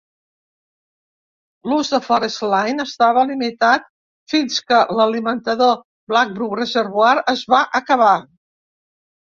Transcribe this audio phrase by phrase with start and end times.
[1.71, 3.87] L'ús de Forest Line estava limitat
[4.35, 5.77] fins que l'alimentador
[6.15, 8.13] Blackbrook Reservoir es va acabar.